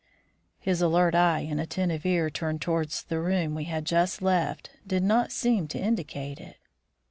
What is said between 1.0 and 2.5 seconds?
eye and attentive ear